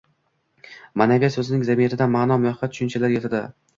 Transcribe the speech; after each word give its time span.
Ma’naviyat 1.01 1.35
so‘zining 1.37 1.67
zamirida 1.67 2.07
ma’no, 2.17 2.39
mohiyat 2.47 2.75
tushunchalari 2.77 3.19
yotadi. 3.21 3.43